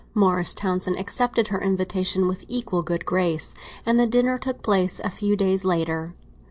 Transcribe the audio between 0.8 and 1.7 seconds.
accepted her